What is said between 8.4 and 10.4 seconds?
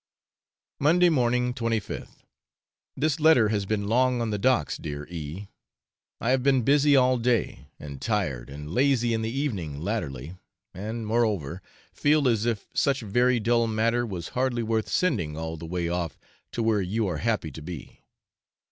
and lazy in the evening latterly,